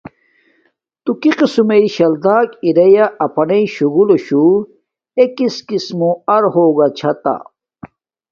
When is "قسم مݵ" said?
1.39-1.85